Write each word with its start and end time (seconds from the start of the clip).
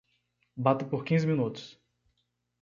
Bata 0.57 0.83
por 0.89 1.05
quinze 1.05 1.27
minutos. 1.27 1.79